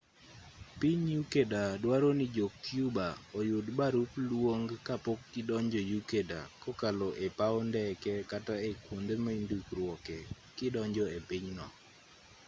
piny 0.79 1.07
ecuador 1.21 1.75
dwaro 1.83 2.09
ni 2.19 2.25
jo-cuba 2.35 3.07
oyud 3.39 3.65
barup 3.79 4.11
luong 4.29 4.67
kapok 4.87 5.19
gidonjo 5.33 5.79
ecuador 5.97 6.45
kokalo 6.63 7.07
e 7.25 7.27
paw 7.39 7.55
ndeke 7.69 8.13
kata 8.31 8.55
e 8.69 8.71
kuonde 8.83 9.13
mindikruoke 9.25 10.17
kidonjo 10.57 11.05
e 11.17 11.19
piny 11.29 11.47
no 11.57 11.67